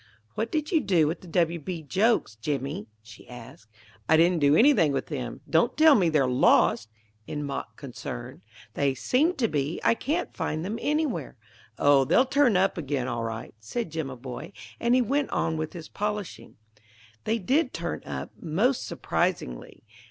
[0.33, 1.59] "What did you do with the W.
[1.59, 1.83] B.
[1.83, 3.69] jokes, Jimmy?" she asked.
[4.09, 5.41] "I didn't do anything with them.
[5.47, 6.89] Don't tell me they're lost!"
[7.27, 8.41] in mock concern.
[8.73, 11.37] "They seem to be; I can't find them anywhere."
[11.77, 15.87] "Oh, they'll turn up again all right," said Jimaboy; and he went on with his
[15.87, 16.55] polishing.
[17.25, 19.83] They did turn up, most surprisingly.